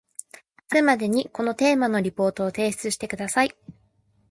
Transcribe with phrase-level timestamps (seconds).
[0.73, 3.55] 明日までにこのテーマのリポートを提出してください